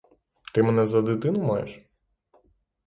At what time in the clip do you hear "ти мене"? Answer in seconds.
0.53-0.85